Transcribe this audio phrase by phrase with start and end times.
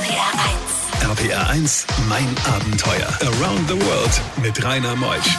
[0.00, 1.18] RPR 1.
[1.18, 3.06] RPR 1, mein Abenteuer.
[3.20, 5.38] Around the World mit Rainer Meusch.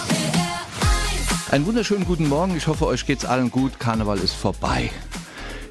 [1.50, 2.56] Einen wunderschönen guten Morgen.
[2.56, 3.80] Ich hoffe, euch geht's allen gut.
[3.80, 4.92] Karneval ist vorbei.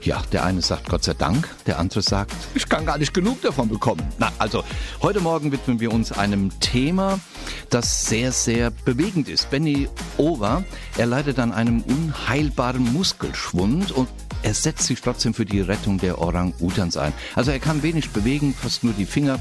[0.02, 3.42] Ja, der eine sagt Gott sei Dank, der andere sagt, ich kann gar nicht genug
[3.42, 4.03] davon bekommen.
[4.19, 4.64] Na, also,
[5.03, 7.21] heute Morgen widmen wir uns einem Thema,
[7.69, 9.50] das sehr, sehr bewegend ist.
[9.50, 10.64] Benny Over,
[10.96, 14.08] er leidet an einem unheilbaren Muskelschwund und
[14.42, 17.12] er setzt sich trotzdem für die Rettung der Orang-Utans ein.
[17.34, 19.38] Also er kann wenig bewegen, fast nur die Finger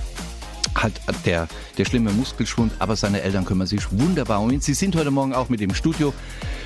[0.76, 0.94] halt
[1.26, 1.48] der,
[1.78, 4.62] der schlimme Muskelschwund, aber seine Eltern kümmern sich wunderbar um ihn.
[4.62, 6.14] Sie sind heute Morgen auch mit im Studio.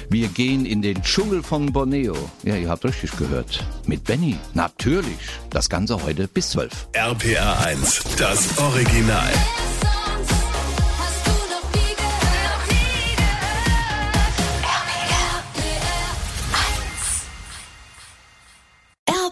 [0.10, 2.16] Wir gehen in den Dschungel von Borneo.
[2.44, 3.66] Ja, ihr habt richtig gehört.
[3.88, 4.38] Mit Benny.
[4.54, 5.18] Natürlich.
[5.50, 6.90] Das Ganze heute bis 12.
[6.94, 9.32] RPR 1, das Original.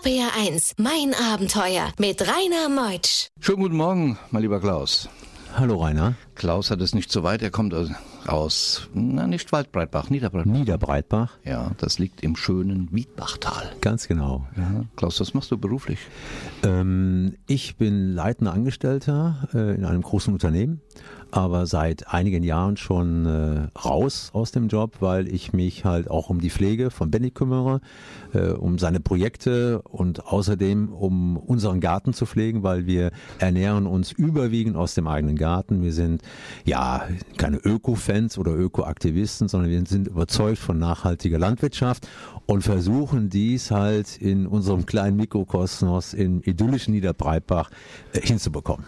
[0.04, 3.28] RPR 1, mein Abenteuer mit Rainer Meutsch.
[3.40, 5.08] Schönen guten Morgen, mein lieber Klaus.
[5.56, 6.16] Hallo Rainer.
[6.34, 7.44] Klaus hat es nicht so weit.
[7.44, 7.90] Er kommt aus,
[8.26, 10.52] aus na nicht Waldbreitbach, Niederbreitbach.
[10.52, 11.38] Niederbreitbach.
[11.44, 13.74] Ja, das liegt im schönen Wiedbachtal.
[13.82, 14.48] Ganz genau.
[14.58, 14.86] Ja.
[14.96, 16.00] Klaus, was machst du beruflich?
[16.64, 20.82] Ähm, ich bin leitender Angestellter äh, in einem großen Unternehmen
[21.32, 26.30] aber seit einigen Jahren schon äh, raus aus dem Job, weil ich mich halt auch
[26.30, 27.82] um die Pflege von Benny kümmere,
[28.34, 34.12] äh, um seine Projekte und außerdem um unseren Garten zu pflegen, weil wir ernähren uns
[34.12, 35.82] überwiegend aus dem eigenen Garten.
[35.82, 36.22] Wir sind
[36.66, 37.08] ja
[37.38, 42.08] keine Öko-Fans oder Öko-Aktivisten, sondern wir sind überzeugt von nachhaltiger Landwirtschaft
[42.46, 47.70] und versuchen dies halt in unserem kleinen Mikrokosmos im idyllischen Niederbreitbach
[48.14, 48.86] äh, hinzubekommen.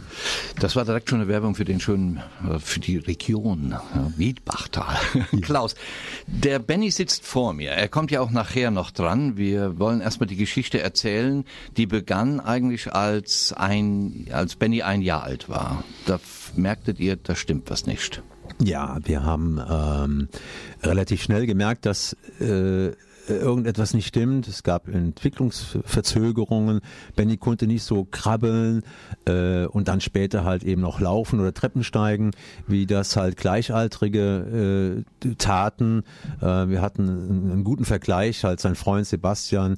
[0.59, 2.21] Das war direkt schon eine Werbung für den schönen
[2.59, 4.97] für die Region ja, Wiedbachtal.
[5.41, 5.75] Klaus,
[6.27, 7.71] der Benny sitzt vor mir.
[7.71, 9.37] Er kommt ja auch nachher noch dran.
[9.37, 11.45] Wir wollen erstmal die Geschichte erzählen.
[11.77, 15.83] Die begann eigentlich als ein, als Benny ein Jahr alt war.
[16.05, 16.19] Da
[16.55, 18.21] merktet ihr, da stimmt was nicht.
[18.61, 20.29] Ja, wir haben ähm,
[20.83, 22.91] relativ schnell gemerkt, dass äh,
[23.27, 24.47] irgendetwas nicht stimmt.
[24.47, 26.81] Es gab Entwicklungsverzögerungen.
[27.15, 28.83] Benny konnte nicht so krabbeln
[29.25, 32.31] äh, und dann später halt eben noch laufen oder Treppen steigen,
[32.67, 36.03] wie das halt Gleichaltrige äh, taten.
[36.41, 37.09] Äh, wir hatten
[37.51, 39.77] einen, guten Vergleich, halt sein Freund Sebastian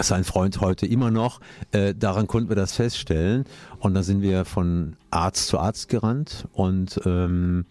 [0.00, 1.40] sein Freund heute immer noch.
[1.72, 3.44] Äh, daran konnten wir das feststellen.
[3.78, 7.66] Und dann sind wir von Arzt zu Arzt gerannt und ähm,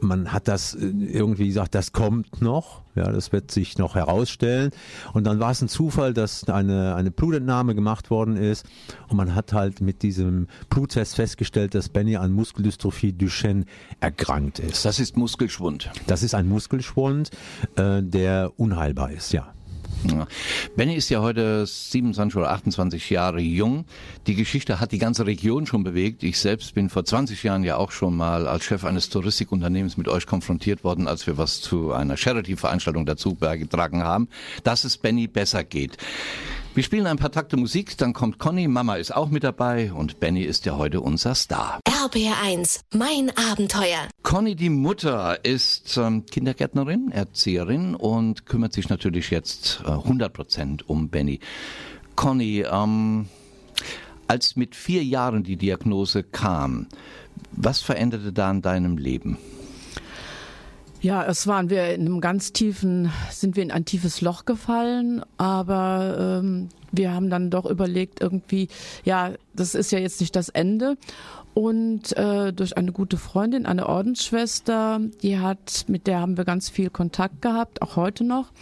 [0.00, 4.70] man hat das äh, irgendwie gesagt, das kommt noch, ja, das wird sich noch herausstellen.
[5.12, 8.66] Und dann war es ein Zufall, dass eine, eine Blutentnahme gemacht worden ist
[9.08, 13.64] und man hat halt mit diesem Bluttest festgestellt, dass Benny an Muskeldystrophie Duchenne
[14.00, 14.84] erkrankt ist.
[14.84, 15.90] Das ist Muskelschwund.
[16.06, 17.30] Das ist ein Muskelschwund,
[17.76, 19.55] äh, der unheilbar ist, ja.
[20.76, 23.84] Benny ist ja heute 27 oder 28 Jahre jung.
[24.26, 26.22] Die Geschichte hat die ganze Region schon bewegt.
[26.22, 30.08] Ich selbst bin vor 20 Jahren ja auch schon mal als Chef eines Touristikunternehmens mit
[30.08, 34.28] euch konfrontiert worden, als wir was zu einer Charity-Veranstaltung dazu beigetragen haben,
[34.64, 35.96] dass es Benny besser geht.
[36.74, 40.20] Wir spielen ein paar Takte Musik, dann kommt Conny, Mama ist auch mit dabei und
[40.20, 41.80] Benny ist ja heute unser Star.
[42.06, 44.06] RBR1, mein Abenteuer.
[44.22, 50.88] Conny, die Mutter, ist ähm, Kindergärtnerin, Erzieherin und kümmert sich natürlich jetzt äh, 100 Prozent
[50.88, 51.40] um Benny.
[52.14, 53.26] Conny, ähm,
[54.28, 56.86] als mit vier Jahren die Diagnose kam,
[57.50, 59.36] was veränderte da in deinem Leben?
[61.00, 65.22] Ja, es waren wir in einem ganz tiefen, sind wir in ein tiefes Loch gefallen,
[65.38, 68.68] aber ähm, wir haben dann doch überlegt, irgendwie,
[69.04, 70.96] ja, das ist ja jetzt nicht das Ende.
[71.56, 76.68] Und äh, durch eine gute Freundin, eine Ordensschwester, die hat, mit der haben wir ganz
[76.68, 78.52] viel Kontakt gehabt, auch heute noch.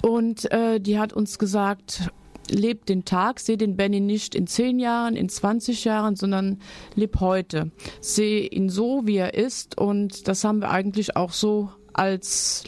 [0.00, 2.10] Und äh, die hat uns gesagt,
[2.48, 6.60] lebt den Tag, sehe den Benny nicht in zehn Jahren, in 20 Jahren, sondern
[6.94, 7.70] leb heute.
[8.00, 12.66] Sehe ihn so, wie er ist und das haben wir eigentlich auch so als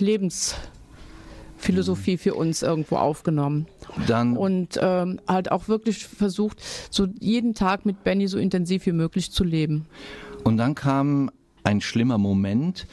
[1.59, 3.67] Lebensphilosophie für uns irgendwo aufgenommen.
[4.07, 8.93] Dann und ähm, halt auch wirklich versucht, so jeden Tag mit Benny so intensiv wie
[8.93, 9.87] möglich zu leben.
[10.45, 11.31] Und dann kam
[11.65, 12.87] ein schlimmer Moment,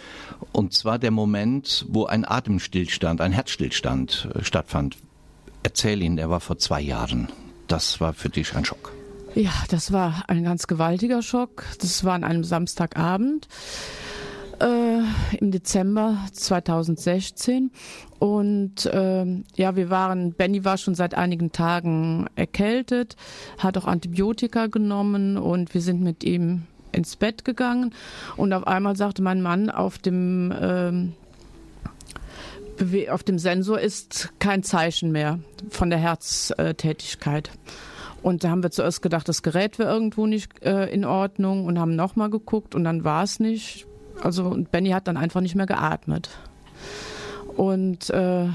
[0.52, 4.98] und zwar der Moment, wo ein Atemstillstand, ein Herzstillstand äh, stattfand.
[5.64, 7.30] Erzähl ihn, er war vor zwei Jahren.
[7.68, 8.92] Das war für dich ein Schock.
[9.34, 11.66] Ja, das war ein ganz gewaltiger Schock.
[11.80, 13.48] Das war an einem Samstagabend
[14.66, 17.72] äh, im Dezember 2016.
[18.20, 19.26] Und äh,
[19.56, 23.16] ja, wir waren, Benny war schon seit einigen Tagen erkältet,
[23.58, 27.94] hat auch Antibiotika genommen und wir sind mit ihm ins Bett gegangen.
[28.38, 31.14] Und auf einmal sagte mein Mann auf dem ähm,
[33.10, 35.40] auf dem Sensor ist kein Zeichen mehr
[35.70, 37.50] von der Herztätigkeit.
[38.22, 41.80] Und da haben wir zuerst gedacht, das Gerät wäre irgendwo nicht äh, in Ordnung und
[41.80, 43.88] haben nochmal geguckt und dann war es nicht.
[44.22, 46.30] Also Benny hat dann einfach nicht mehr geatmet.
[47.56, 48.48] Und äh,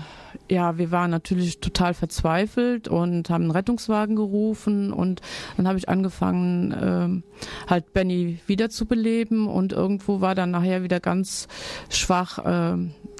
[0.49, 5.21] ja, wir waren natürlich total verzweifelt und haben einen Rettungswagen gerufen und
[5.57, 7.23] dann habe ich angefangen, ähm,
[7.69, 11.49] halt Benny wiederzubeleben und irgendwo war dann nachher wieder ganz
[11.89, 12.77] schwach äh,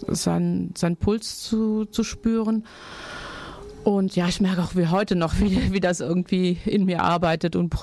[0.09, 2.65] sein, sein Puls zu, zu spüren.
[3.85, 7.57] Und ja, ich merke auch wie heute noch, wie, wie das irgendwie in mir arbeitet.
[7.57, 7.75] Und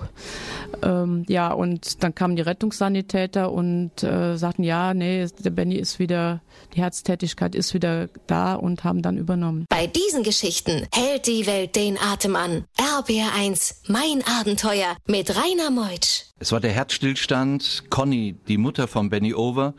[0.83, 5.99] ähm, ja, und dann kamen die Rettungssanitäter und äh, sagten, ja, nee, der Benny ist
[5.99, 6.41] wieder,
[6.75, 9.65] die Herztätigkeit ist wieder da und haben dann übernommen.
[9.69, 12.65] Bei diesen Geschichten hält die Welt den Atem an.
[12.77, 16.25] RBR1, mein Abenteuer mit Rainer Meutsch.
[16.39, 17.85] Es war der Herzstillstand.
[17.89, 19.73] Conny, die Mutter von Benny Over,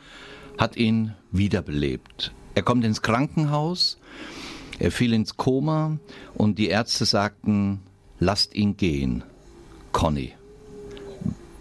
[0.59, 2.33] hat ihn wiederbelebt.
[2.55, 3.99] Er kommt ins Krankenhaus
[4.79, 5.99] er fiel ins Koma
[6.35, 7.81] und die Ärzte sagten,
[8.19, 9.25] lasst ihn gehen.
[9.93, 10.35] Conny.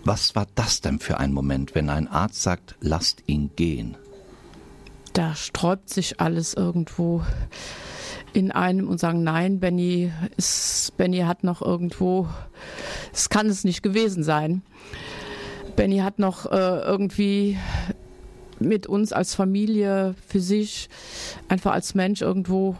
[0.03, 3.97] Was war das denn für ein Moment, wenn ein Arzt sagt, lasst ihn gehen?
[5.13, 7.23] Da sträubt sich alles irgendwo
[8.33, 12.27] in einem und sagen, nein, Benny, ist, Benny hat noch irgendwo,
[13.11, 14.61] es kann es nicht gewesen sein.
[15.75, 17.57] Benny hat noch äh, irgendwie
[18.59, 20.89] mit uns als Familie, für sich,
[21.47, 22.75] einfach als Mensch irgendwo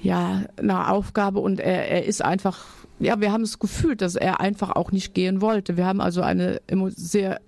[0.00, 2.64] ja, eine Aufgabe und er, er ist einfach,
[2.98, 5.76] ja, wir haben es gefühlt, dass er einfach auch nicht gehen wollte.
[5.76, 7.40] Wir haben also eine sehr,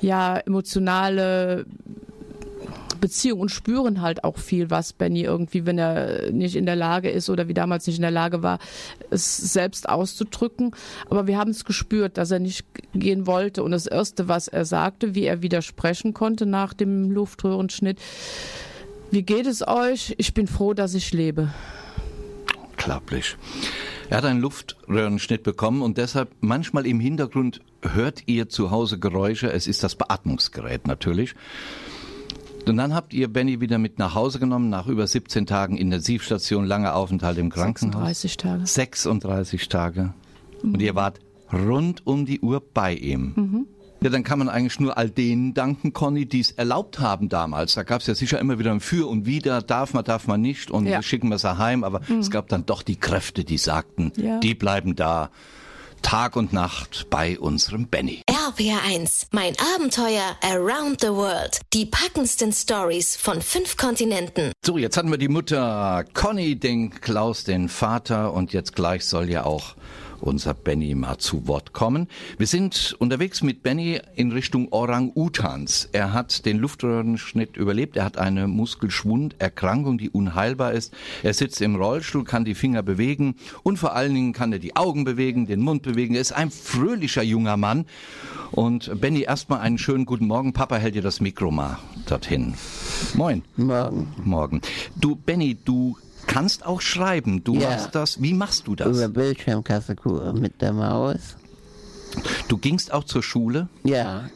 [0.00, 1.66] ja, emotionale
[3.00, 7.10] Beziehung und spüren halt auch viel, was Benny irgendwie, wenn er nicht in der Lage
[7.10, 8.58] ist oder wie damals nicht in der Lage war,
[9.10, 10.72] es selbst auszudrücken.
[11.08, 13.62] Aber wir haben es gespürt, dass er nicht gehen wollte.
[13.62, 17.98] Und das Erste, was er sagte, wie er widersprechen konnte nach dem Luftröhrenschnitt,
[19.10, 20.14] wie geht es euch?
[20.18, 21.52] Ich bin froh, dass ich lebe.
[22.70, 23.36] Unglaublich.
[24.08, 29.52] Er hat einen Luftröhrenschnitt bekommen und deshalb manchmal im Hintergrund hört ihr zu Hause Geräusche.
[29.52, 31.34] Es ist das Beatmungsgerät natürlich.
[32.66, 36.64] Und dann habt ihr Benny wieder mit nach Hause genommen, nach über 17 Tagen Intensivstation,
[36.64, 38.20] langer Aufenthalt im Krankenhaus.
[38.20, 38.66] 36 Tage.
[38.66, 40.14] 36 Tage.
[40.62, 40.74] Mhm.
[40.74, 41.20] Und ihr wart
[41.52, 43.32] rund um die Uhr bei ihm.
[43.36, 43.66] Mhm.
[44.02, 47.74] Ja, dann kann man eigentlich nur all denen danken, Conny, die es erlaubt haben damals.
[47.74, 50.40] Da gab es ja sicher immer wieder ein Für und Wider, darf man, darf man
[50.40, 51.02] nicht und ja.
[51.02, 51.82] schicken wir sie heim.
[51.82, 52.18] Aber mhm.
[52.18, 54.38] es gab dann doch die Kräfte, die sagten, ja.
[54.38, 55.30] die bleiben da.
[56.02, 58.22] Tag und Nacht bei unserem Benny.
[58.46, 61.58] RPR1, mein Abenteuer around the world.
[61.74, 64.52] Die packendsten Stories von fünf Kontinenten.
[64.64, 69.30] So, jetzt hatten wir die Mutter Conny, den Klaus, den Vater und jetzt gleich soll
[69.30, 69.74] ja auch
[70.20, 72.08] unser Benny mal zu Wort kommen.
[72.38, 75.88] Wir sind unterwegs mit Benny in Richtung Orang-Utans.
[75.92, 77.96] Er hat den Luftröhrenschnitt überlebt.
[77.96, 80.92] Er hat eine Muskelschwunderkrankung, die unheilbar ist.
[81.22, 84.76] Er sitzt im Rollstuhl, kann die Finger bewegen und vor allen Dingen kann er die
[84.76, 86.14] Augen bewegen, den Mund bewegen.
[86.14, 87.86] Er ist ein fröhlicher junger Mann.
[88.50, 90.52] Und Benny, erstmal einen schönen guten Morgen.
[90.52, 92.54] Papa hält dir das Mikro mal dorthin.
[93.14, 93.42] Moin.
[93.56, 94.14] Morgen.
[94.24, 94.60] Morgen.
[94.94, 95.96] Du, Benny, du
[96.26, 97.44] kannst auch schreiben.
[97.44, 97.70] Du ja.
[97.70, 98.22] hast das.
[98.22, 98.96] Wie machst du das?
[98.96, 101.36] Über Bildschirmtastatur mit der Maus.
[102.48, 103.68] Du gingst auch zur Schule?
[103.84, 104.30] Ja.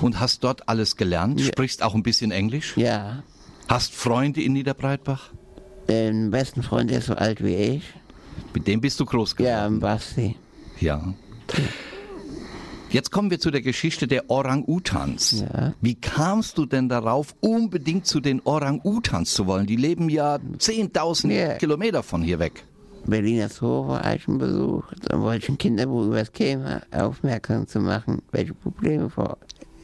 [0.00, 1.40] Und hast dort alles gelernt?
[1.40, 1.46] Ja.
[1.46, 2.76] Sprichst auch ein bisschen Englisch?
[2.76, 3.22] Ja.
[3.68, 5.30] Hast Freunde in Niederbreitbach?
[5.88, 7.82] Den besten Freund, der ist so alt wie ich.
[8.54, 9.52] Mit dem bist du groß geworden?
[9.52, 10.36] Ja, im Basti.
[10.80, 11.14] Ja.
[12.92, 15.44] Jetzt kommen wir zu der Geschichte der Orang-Utans.
[15.50, 15.72] Ja.
[15.80, 19.66] Wie kamst du denn darauf, unbedingt zu den Orang-Utans zu wollen?
[19.66, 21.54] Die leben ja 10.000 ja.
[21.54, 22.64] Kilometer von hier weg.
[23.06, 24.96] Berliner Zoo war ich schon besucht.
[25.08, 29.38] Dann wollte ich ein Kinderbuch über das Thema aufmerksam zu machen, welche Probleme vor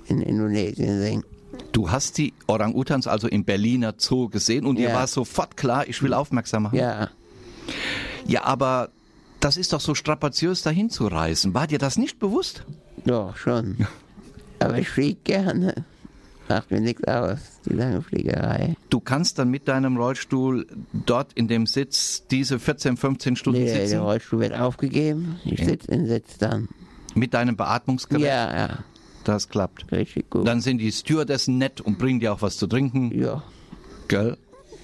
[0.06, 1.24] in Indonesien sind.
[1.72, 4.90] Du hast die Orang-Utans also im Berliner Zoo gesehen und ja.
[4.90, 6.78] dir war sofort klar, ich will aufmerksam machen.
[6.78, 7.08] Ja.
[8.26, 8.90] Ja, aber
[9.40, 11.54] das ist doch so strapaziös dahin zu reisen.
[11.54, 12.64] War dir das nicht bewusst?
[13.08, 13.86] Doch, schon.
[14.58, 15.86] Aber ich fliege gerne.
[16.46, 18.76] Macht mir nichts aus, die lange Fliegerei.
[18.90, 23.72] Du kannst dann mit deinem Rollstuhl dort in dem Sitz diese 14, 15 Stunden nee,
[23.72, 23.90] sitzen?
[23.92, 25.40] der Rollstuhl wird aufgegeben.
[25.46, 26.68] Ich sitze in Sitz dann.
[27.14, 28.26] Mit deinem Beatmungsgerät?
[28.26, 28.78] Ja, ja.
[29.24, 29.90] Das klappt.
[29.90, 30.46] Richtig gut.
[30.46, 33.18] Dann sind die Stewardessen nett und bringen dir auch was zu trinken.
[33.18, 33.42] Ja.
[34.08, 34.36] Gell?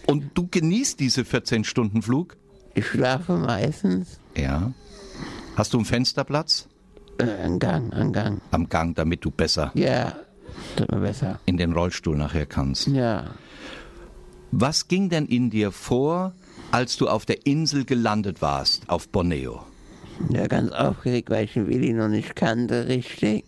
[0.06, 2.36] Und du genießt diese 14 Stunden Flug?
[2.74, 4.18] Ich schlafe meistens.
[4.34, 4.72] Ja.
[5.56, 6.68] Hast du einen Fensterplatz?
[7.18, 8.40] Äh, am Gang, am Gang.
[8.50, 9.70] Am Gang, damit du besser.
[9.74, 10.12] Ja,
[10.88, 11.38] besser.
[11.46, 12.86] In den Rollstuhl nachher kannst.
[12.88, 13.24] Ja.
[14.50, 16.32] Was ging denn in dir vor,
[16.70, 19.64] als du auf der Insel gelandet warst, auf Borneo?
[20.30, 23.44] Ja, ganz aufgeregt, weil ich den Willi noch nicht kannte, richtig.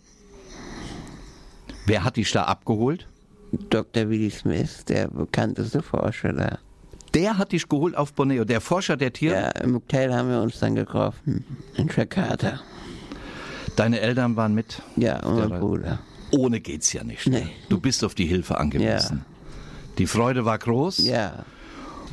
[1.85, 3.07] Wer hat dich da abgeholt?
[3.69, 4.09] Dr.
[4.09, 6.59] Willi Smith, der bekannteste Forscher da.
[7.13, 9.35] der hat dich geholt auf Borneo, der Forscher der Tiere?
[9.35, 11.45] Ja, im Hotel haben wir uns dann getroffen,
[11.77, 12.59] in Jakarta.
[13.77, 14.81] Deine Eltern waren mit?
[14.97, 15.99] Ja, mein Der- Bruder.
[16.31, 17.25] Ohne geht's ja nicht.
[17.27, 17.47] Nee.
[17.69, 19.23] Du bist auf die Hilfe angewiesen.
[19.97, 20.97] Die Freude war groß.
[21.05, 21.45] Ja,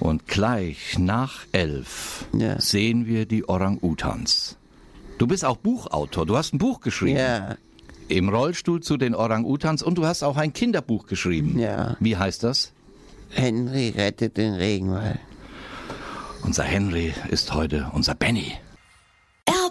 [0.01, 2.61] Und gleich nach elf Ja.
[2.61, 4.57] sehen wir die Orang-Utans.
[5.19, 6.27] Du bist auch Buchautor.
[6.27, 7.19] Du hast ein Buch geschrieben.
[7.19, 7.57] ja,
[8.09, 9.83] Im Rollstuhl zu den Orang-Utans.
[9.83, 11.59] Und du hast auch ein Kinderbuch geschrieben.
[11.59, 11.97] Ja.
[12.01, 12.73] Wie heißt das?
[13.31, 15.19] Henry rettet den Regenwald.
[16.43, 18.53] Unser Henry ist heute unser Benny.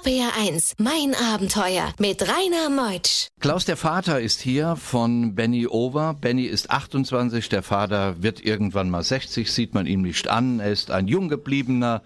[0.03, 3.29] RPR1, mein Abenteuer mit Rainer Meutsch.
[3.39, 6.13] Klaus, der Vater, ist hier von Benny Over.
[6.13, 10.59] Benny ist 28, der Vater wird irgendwann mal 60, sieht man ihm nicht an.
[10.59, 12.01] Er ist ein jung gebliebener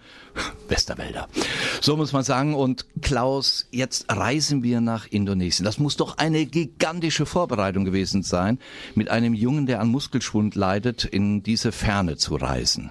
[0.68, 1.28] Westerwälder.
[1.80, 2.56] So muss man sagen.
[2.56, 5.64] Und Klaus, jetzt reisen wir nach Indonesien.
[5.64, 8.58] Das muss doch eine gigantische Vorbereitung gewesen sein,
[8.96, 12.90] mit einem Jungen, der an Muskelschwund leidet, in diese Ferne zu reisen.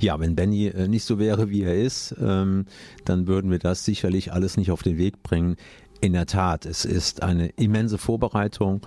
[0.00, 2.66] Ja, wenn Benny äh, nicht so wäre, wie er ist, ähm,
[3.04, 5.56] dann würden wir das sicherlich alles nicht auf den Weg bringen.
[6.02, 8.80] In der Tat, es ist eine immense Vorbereitung,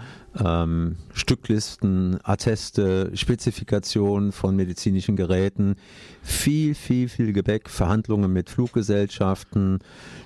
[0.43, 5.75] ähm, Stücklisten, Atteste, Spezifikationen von medizinischen Geräten,
[6.23, 9.77] viel, viel, viel Gepäck, Verhandlungen mit Fluggesellschaften.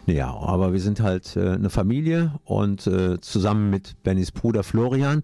[0.06, 5.24] Ja, aber wir sind halt äh, eine Familie und äh, zusammen mit Bennys Bruder Florian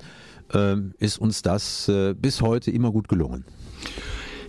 [0.54, 3.46] ähm, ist uns das äh, bis heute immer gut gelungen.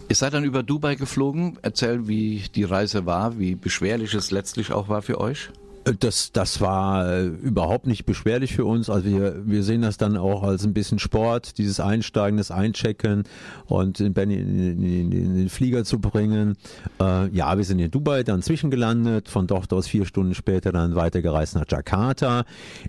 [0.09, 1.59] Ihr seid dann über Dubai geflogen.
[1.63, 5.51] Erzähl, wie die Reise war, wie beschwerlich es letztlich auch war für euch.
[6.01, 8.89] Das, das war äh, überhaupt nicht beschwerlich für uns.
[8.89, 13.25] Also wir, wir sehen das dann auch als ein bisschen Sport, dieses Einsteigen, das Einchecken
[13.67, 16.57] und Benny in, in, in den Flieger zu bringen.
[16.99, 20.95] Äh, ja, wir sind in Dubai dann zwischengelandet, von dort aus vier Stunden später dann
[20.95, 22.45] weitergereist nach Jakarta.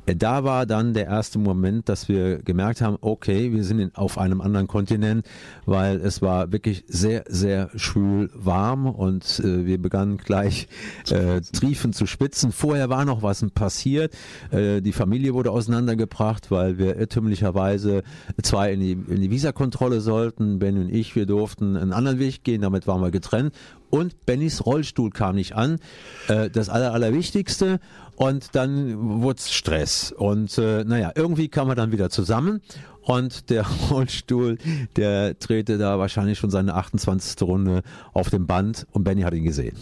[0.05, 3.95] Äh, da war dann der erste Moment, dass wir gemerkt haben, okay, wir sind in,
[3.95, 5.25] auf einem anderen Kontinent,
[5.65, 10.69] weil es war wirklich sehr, sehr schwül warm und äh, wir begannen gleich
[11.09, 12.53] äh, triefend zu spitzen.
[12.53, 14.13] Vorher war noch was passiert.
[14.51, 18.03] Äh, die Familie wurde auseinandergebracht, weil wir irrtümlicherweise
[18.41, 20.59] zwei in die, in die Visakontrolle sollten.
[20.59, 23.53] Ben und ich, wir durften einen anderen Weg gehen, damit waren wir getrennt.
[23.89, 25.79] Und Bennys Rollstuhl kam nicht an.
[26.27, 27.79] Äh, das Aller, Allerwichtigste.
[28.15, 30.11] Und dann wurde Stress.
[30.11, 32.61] Und äh, naja, irgendwie kam er dann wieder zusammen.
[33.05, 34.57] Und der Rollstuhl,
[34.95, 37.41] der drehte da wahrscheinlich schon seine 28.
[37.43, 37.83] Runde
[38.13, 39.77] auf dem Band und Benny hat ihn gesehen.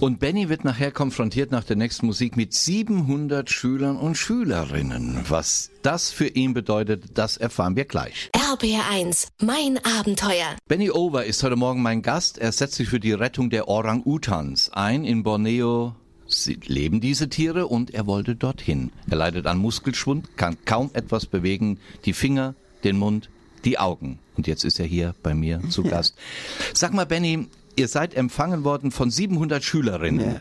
[0.00, 5.20] Und Benny wird nachher konfrontiert nach der nächsten Musik mit 700 Schülern und Schülerinnen.
[5.28, 8.30] Was das für ihn bedeutet, das erfahren wir gleich.
[8.34, 10.56] RPR1, mein Abenteuer.
[10.66, 12.38] Benny Over ist heute Morgen mein Gast.
[12.38, 15.04] Er setzt sich für die Rettung der Orang-Utans ein.
[15.04, 15.94] In Borneo
[16.28, 18.90] sie- leben diese Tiere und er wollte dorthin.
[19.10, 22.54] Er leidet an Muskelschwund, kann kaum etwas bewegen, die Finger,
[22.84, 23.30] den Mund,
[23.64, 24.18] die Augen.
[24.36, 26.16] Und jetzt ist er hier bei mir zu Gast.
[26.74, 30.32] Sag mal, Benny, ihr seid empfangen worden von 700 Schülerinnen.
[30.34, 30.40] Ja.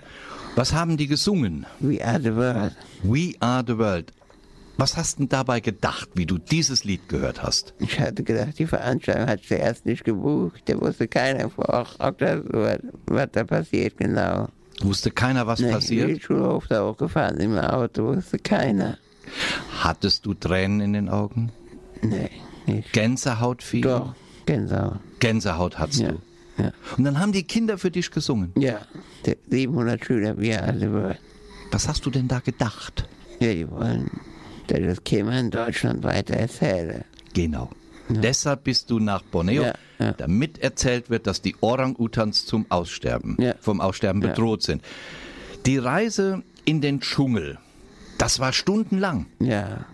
[0.56, 1.66] Was haben die gesungen?
[1.80, 2.76] We are the world.
[3.04, 4.12] We are the world.
[4.78, 7.74] Was hast denn dabei gedacht, wie du dieses Lied gehört hast?
[7.80, 10.64] Ich hatte gedacht, die Veranstaltung hat zuerst nicht gebucht.
[10.66, 11.66] Da wusste keiner vor,
[11.98, 14.50] was, was da passiert genau.
[14.82, 16.10] Wusste keiner, was Nee, passiert?
[16.10, 18.98] Wie Schulhof da hochgefahren im Auto, wusste keiner.
[19.80, 21.52] Hattest du Tränen in den Augen?
[22.02, 22.30] Nee,
[22.68, 22.92] nicht.
[22.94, 23.90] Gänsehautfieber?
[24.00, 25.00] Doch, Gänsehaut.
[25.20, 26.18] Gänsehaut hattest Ja, du.
[26.58, 26.72] ja.
[26.98, 28.52] Und dann haben die Kinder für dich gesungen.
[28.58, 28.82] Ja,
[29.26, 31.18] die 700 Schüler, wir alle wollen.
[31.72, 33.08] Was hast du denn da gedacht?
[33.40, 34.12] Ja, die wollen,
[34.68, 37.06] dass ich das Thema in Deutschland weiter erzähle.
[37.34, 37.70] Genau.
[38.08, 40.12] Deshalb bist du nach Borneo, Ja, ja.
[40.14, 43.56] damit erzählt wird, dass die Orang-Utans zum Aussterben, Ja.
[43.62, 44.82] vom Aussterben bedroht sind.
[45.66, 47.58] Die Reise in den Dschungel,
[48.18, 49.26] das war stundenlang.
[49.40, 49.86] Ja,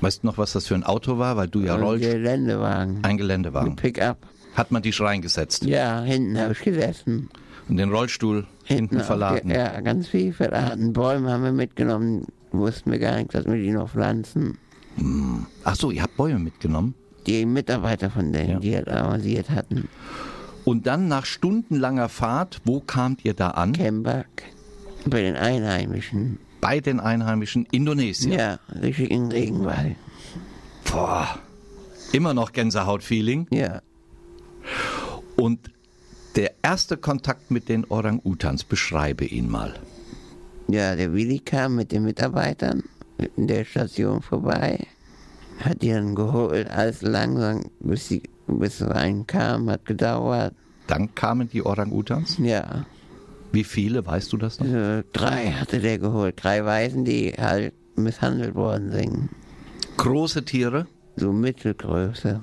[0.00, 1.36] Weißt du noch, was das für ein Auto war?
[1.36, 2.04] Weil du ja und rollst.
[2.04, 2.98] Geländewagen.
[3.04, 3.76] Ein Geländewagen.
[3.76, 4.18] Pick-up.
[4.54, 7.30] Hat man dich reingesetzt Ja, hinten habe ich gesessen.
[7.68, 9.50] und den Rollstuhl hinten auf verladen.
[9.50, 10.92] Ja, ganz viel verladen.
[10.92, 12.26] Bäume haben wir mitgenommen.
[12.52, 14.58] Wussten wir gar nicht, dass wir die noch pflanzen.
[15.64, 16.94] Ach so, ihr habt Bäume mitgenommen.
[17.26, 18.58] Die Mitarbeiter von denen, Ja.
[18.60, 19.88] die halt arrangiert hatten.
[20.64, 23.72] Und dann nach stundenlanger Fahrt, wo kamt ihr da an?
[23.72, 24.26] Kembak.
[25.06, 26.38] Bei den Einheimischen.
[26.60, 28.32] Bei den Einheimischen Indonesien.
[28.32, 29.96] Ja, richtig in Regenwald.
[30.90, 31.38] Boah.
[32.12, 33.46] Immer noch Gänsehaut-Feeling.
[33.50, 33.82] Ja.
[35.36, 35.70] Und
[36.36, 39.74] der erste Kontakt mit den Orang-Utans, beschreibe ihn mal.
[40.68, 42.82] Ja, der Willi kam mit den Mitarbeitern
[43.36, 44.86] in der Station vorbei,
[45.60, 50.54] hat dann geholt, alles langsam, bis sie bis reinkam, hat gedauert.
[50.86, 52.38] Dann kamen die Orang-Utans.
[52.38, 52.84] Ja,
[53.52, 54.66] Wie viele, weißt du das noch?
[54.66, 59.28] äh, drei hatte der geholt, drei Waisen, die halt misshandelt worden sind.
[59.96, 60.86] Große Tiere.
[61.16, 62.42] So Mittelgröße.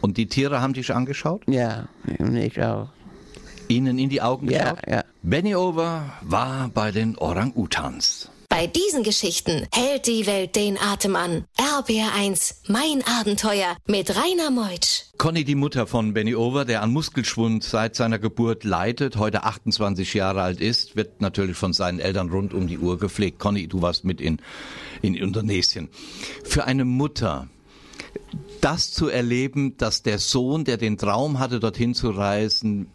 [0.00, 1.42] Und die Tiere haben dich angeschaut?
[1.46, 1.88] Ja,
[2.34, 2.88] ich auch.
[3.68, 4.78] Ihnen in die Augen Ja, geschaut?
[4.88, 5.04] ja.
[5.22, 8.30] Benny Over war bei den Orang-Utans.
[8.50, 11.44] Bei diesen Geschichten hält die Welt den Atem an.
[11.56, 15.04] RBR1, mein Abenteuer mit Rainer Meutsch.
[15.18, 20.14] Conny, die Mutter von Benny Over, der an Muskelschwund seit seiner Geburt leidet, heute 28
[20.14, 23.38] Jahre alt ist, wird natürlich von seinen Eltern rund um die Uhr gepflegt.
[23.38, 24.42] Conny, du warst mit in,
[25.00, 25.88] in Indonesien.
[26.42, 27.48] Für eine Mutter,
[28.60, 32.88] das zu erleben, dass der Sohn, der den Traum hatte, dorthin zu reisen,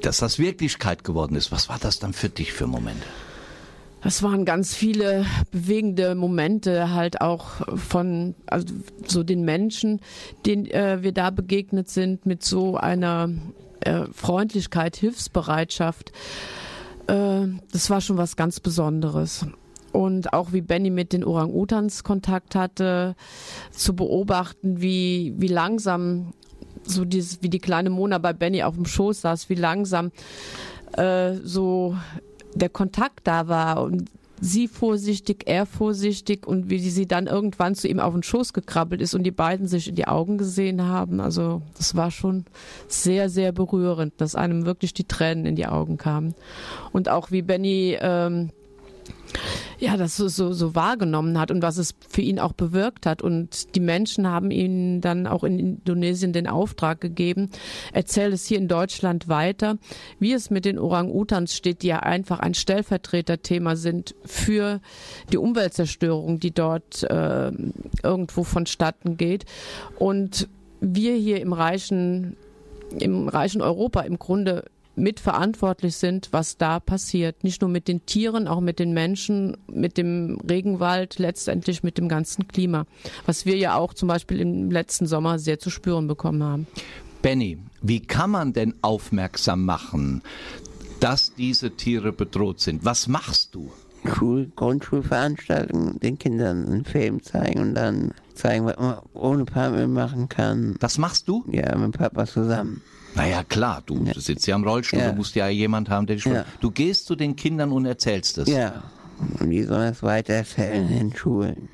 [0.00, 3.06] dass das Wirklichkeit geworden ist, was war das dann für dich für Momente?
[4.06, 7.46] Es waren ganz viele bewegende Momente halt auch
[7.76, 8.66] von also
[9.06, 10.00] so den Menschen,
[10.44, 13.30] denen äh, wir da begegnet sind mit so einer
[13.80, 16.12] äh, Freundlichkeit, Hilfsbereitschaft.
[17.06, 19.46] Äh, das war schon was ganz Besonderes.
[19.92, 23.14] Und auch wie Benny mit den Orang-Utans Kontakt hatte,
[23.70, 26.34] zu beobachten, wie, wie langsam
[26.82, 30.10] so dieses, wie die kleine Mona bei Benny auf dem Schoß saß, wie langsam
[30.96, 31.96] äh, so
[32.54, 37.88] der Kontakt da war und sie vorsichtig, er vorsichtig und wie sie dann irgendwann zu
[37.88, 41.20] ihm auf den Schoß gekrabbelt ist und die beiden sich in die Augen gesehen haben.
[41.20, 42.44] Also das war schon
[42.88, 46.34] sehr, sehr berührend, dass einem wirklich die Tränen in die Augen kamen.
[46.92, 48.50] Und auch wie Benny ähm,
[49.78, 53.22] ja, das so, so, wahrgenommen hat und was es für ihn auch bewirkt hat.
[53.22, 57.50] Und die Menschen haben ihm dann auch in Indonesien den Auftrag gegeben,
[57.92, 59.76] erzähl es hier in Deutschland weiter,
[60.18, 64.80] wie es mit den Orang-Utans steht, die ja einfach ein Stellvertreterthema sind für
[65.32, 67.50] die Umweltzerstörung, die dort äh,
[68.02, 69.44] irgendwo vonstatten geht.
[69.98, 70.48] Und
[70.80, 72.36] wir hier im reichen,
[72.98, 74.64] im reichen Europa im Grunde
[74.96, 77.44] mitverantwortlich sind, was da passiert.
[77.44, 82.08] Nicht nur mit den Tieren, auch mit den Menschen, mit dem Regenwald, letztendlich mit dem
[82.08, 82.86] ganzen Klima.
[83.26, 86.66] Was wir ja auch zum Beispiel im letzten Sommer sehr zu spüren bekommen haben.
[87.22, 90.22] Benny, wie kann man denn aufmerksam machen,
[91.00, 92.84] dass diese Tiere bedroht sind?
[92.84, 93.72] Was machst du?
[94.06, 100.28] Schul Grundschulveranstaltungen den Kindern einen Film zeigen und dann zeigen, was man ohne Palme machen
[100.28, 100.76] kann.
[100.80, 101.44] Das machst du?
[101.50, 102.82] Ja, mit Papa zusammen.
[103.14, 105.10] Naja, klar, du sitzt ja im Rollstuhl, Ja.
[105.10, 106.44] du musst ja jemand haben, der dich Ja.
[106.60, 108.48] Du gehst zu den Kindern und erzählst es.
[108.48, 108.82] Ja.
[109.40, 111.68] Und die sollen es weiter erzählen in Schulen.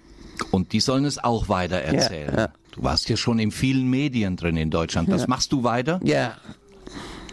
[0.51, 2.35] Und die sollen es auch weiter erzählen.
[2.37, 2.49] ja.
[2.73, 5.11] Du warst ja schon in vielen Medien drin in Deutschland.
[5.11, 5.99] Das machst du weiter?
[6.05, 6.35] Ja.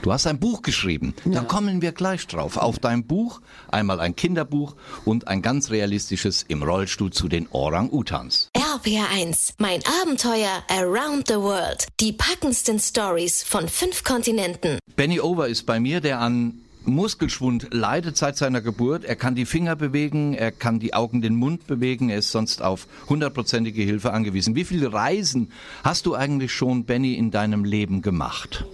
[0.01, 1.13] Du hast ein Buch geschrieben.
[1.25, 2.57] Da kommen wir gleich drauf.
[2.57, 8.49] Auf dein Buch einmal ein Kinderbuch und ein ganz realistisches im Rollstuhl zu den Orang-Utans.
[8.55, 11.87] RPR1, mein Abenteuer around the world.
[11.99, 14.79] Die packendsten Stories von fünf Kontinenten.
[14.95, 19.03] Benny Over ist bei mir, der an Muskelschwund leidet seit seiner Geburt.
[19.03, 22.09] Er kann die Finger bewegen, er kann die Augen, den Mund bewegen.
[22.09, 24.55] Er ist sonst auf hundertprozentige Hilfe angewiesen.
[24.55, 25.51] Wie viele Reisen
[25.83, 28.65] hast du eigentlich schon, Benny, in deinem Leben gemacht?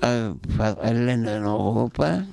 [0.00, 2.24] Fast alle Länder in Europa,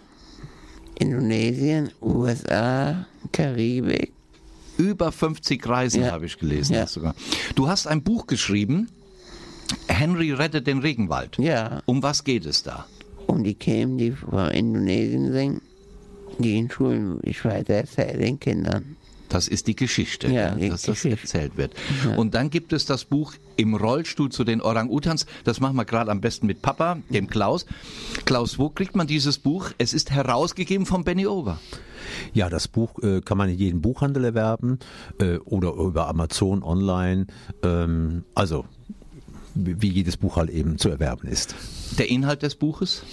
[1.00, 4.14] Indonesien, USA, Karibik.
[4.78, 6.12] Über 50 Reisen Ja.
[6.12, 6.74] habe ich gelesen.
[6.76, 6.88] Ja.
[6.88, 7.16] Sogar.
[7.56, 8.90] Du hast ein Buch geschrieben,
[9.88, 11.38] Henry rettet den Regenwald.
[11.40, 11.82] Ja.
[11.86, 12.86] Um was geht es da?
[13.26, 15.62] um die Kämen, die von Indonesien singen,
[16.38, 18.96] die in Schulen ich weiter erzähle den Kindern.
[19.30, 21.74] Das ist die Geschichte, Ja, die dass das erzählt wird.
[22.16, 25.26] Und dann gibt es das Buch Im Rollstuhl zu den Orang-Utans.
[25.44, 27.66] Das machen wir gerade am besten mit Papa, dem Klaus.
[28.26, 29.72] Klaus, wo kriegt man dieses Buch?
[29.78, 31.60] Es ist herausgegeben von Benny Over.
[32.34, 34.80] Ja, das Buch äh, kann man in jedem Buchhandel erwerben
[35.20, 37.28] äh, oder über Amazon online.
[37.64, 38.66] Ähm, also
[39.56, 41.56] wie wie jedes Buch halt eben zu erwerben ist.
[41.98, 43.04] Der Inhalt des Buches?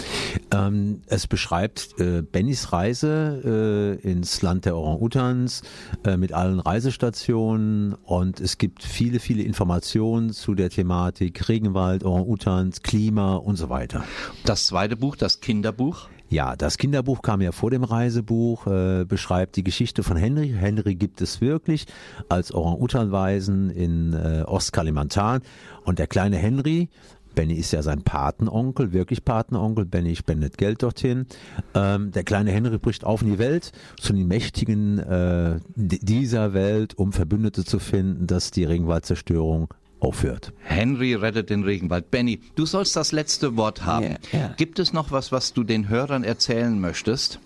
[0.55, 5.62] Ähm, es beschreibt äh, Bennys Reise äh, ins Land der Orang-Utans
[6.05, 12.83] äh, mit allen Reisestationen und es gibt viele, viele Informationen zu der Thematik Regenwald, Orang-Utans,
[12.83, 14.05] Klima und so weiter.
[14.45, 16.09] Das zweite Buch, das Kinderbuch.
[16.29, 20.55] Ja, das Kinderbuch kam ja vor dem Reisebuch, äh, beschreibt die Geschichte von Henry.
[20.57, 21.87] Henry gibt es wirklich
[22.29, 25.43] als Orang-Utan-Waisen in äh, Ostkalimantan.
[25.85, 26.88] Und der kleine Henry,
[27.35, 29.85] Benny ist ja sein Patenonkel, wirklich Patenonkel.
[29.85, 31.27] Benny spendet Geld dorthin.
[31.75, 36.55] Ähm, der kleine Henry bricht auf in die Welt, zu den Mächtigen äh, di- dieser
[36.55, 40.53] Welt, um Verbündete zu finden, dass die Regenwaldzerstörung aufhört.
[40.62, 42.11] Henry rettet den Regenwald.
[42.11, 44.16] Benny, du sollst das letzte Wort haben.
[44.33, 44.55] Ja, ja.
[44.57, 47.40] Gibt es noch was, was du den Hörern erzählen möchtest?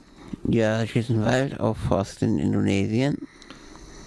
[0.46, 3.16] Ja, ich ist ein Wald auf Forst in Indonesien.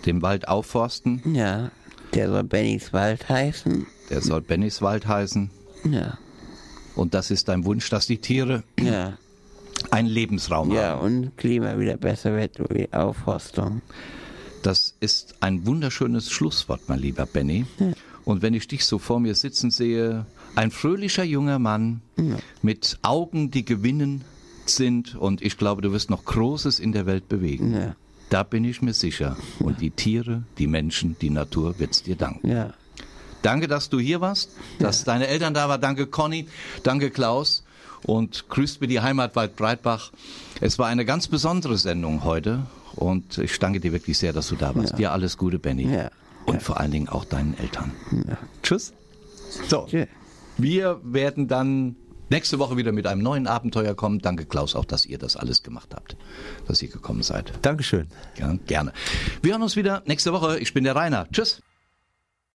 [0.05, 1.21] Den Wald aufforsten?
[1.33, 1.71] Ja,
[2.13, 3.85] der soll Bennys Wald heißen.
[4.09, 5.49] Der soll Bennys Wald heißen.
[5.83, 6.17] Ja,
[6.95, 9.17] Und das ist dein Wunsch, dass die Tiere ja,
[9.89, 11.01] einen Lebensraum ja, haben.
[11.25, 13.81] und Klima wieder besser wird die Aufforstung.
[14.63, 17.65] Das ist ein wunderschönes Schlusswort, mein lieber Benny.
[17.79, 22.35] Und Und wenn ich dich so vor mir sitzen sehe, ein fröhlicher junger Mann Ja.
[22.61, 24.23] mit Augen, die gewinnen
[24.67, 27.73] sind und ich glaube, du wirst noch Großes in der Welt bewegen.
[27.73, 27.95] Ja.
[28.29, 29.35] Da bin ich mir sicher.
[29.59, 32.47] Und die Tiere, die Menschen, die Natur wird's dir danken.
[32.47, 32.73] Ja.
[33.41, 35.81] Danke, dass du hier warst, dass deine Eltern da waren.
[35.81, 36.47] Danke, Conny.
[36.83, 37.63] Danke, Klaus.
[38.03, 40.11] Und grüßt mir die Heimat Waldbreitbach.
[40.59, 42.63] Es war eine ganz besondere Sendung heute.
[42.95, 44.97] Und ich danke dir wirklich sehr, dass du da warst.
[44.97, 45.93] Dir alles Gute, Benny.
[45.93, 46.09] Ja.
[46.45, 47.91] Und vor allen Dingen auch deinen Eltern.
[48.63, 48.93] Tschüss.
[49.67, 49.87] So,
[50.57, 51.95] wir werden dann
[52.29, 54.19] nächste Woche wieder mit einem neuen Abenteuer kommen.
[54.19, 56.15] Danke, Klaus, auch, dass ihr das alles gemacht habt,
[56.67, 57.53] dass ihr gekommen seid.
[57.61, 58.07] Dankeschön.
[58.37, 58.93] Ja, gerne.
[59.41, 60.59] Wir hören uns wieder nächste Woche.
[60.59, 61.27] Ich bin der Rainer.
[61.31, 61.61] Tschüss.